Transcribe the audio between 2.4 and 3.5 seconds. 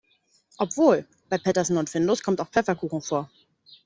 auch Pfefferkuchen vor.